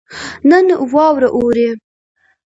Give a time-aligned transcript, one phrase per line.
[0.49, 1.69] نن واوره اوري